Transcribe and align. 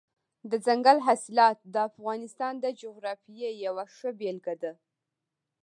دځنګل 0.51 0.97
حاصلات 1.07 1.57
د 1.73 1.75
افغانستان 1.89 2.53
د 2.63 2.65
جغرافیې 2.81 3.49
یوه 3.65 3.85
ښه 3.95 4.09
بېلګه 4.19 4.55
ده. 4.61 4.73